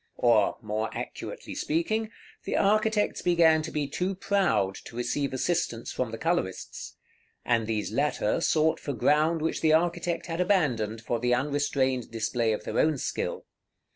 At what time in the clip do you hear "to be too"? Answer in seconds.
3.61-4.15